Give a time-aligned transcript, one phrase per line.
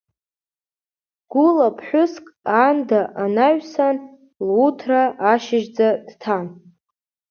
[1.31, 2.25] Гәыла ԥҳәыск,
[2.57, 3.97] аанда анаҩсан,
[4.53, 6.45] луҭра ашьыжьӡа дҭан.